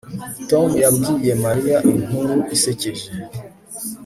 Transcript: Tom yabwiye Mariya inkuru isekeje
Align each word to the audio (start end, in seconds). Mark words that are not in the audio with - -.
Tom 0.49 0.69
yabwiye 0.83 1.31
Mariya 1.45 1.77
inkuru 1.93 2.35
isekeje 2.55 3.07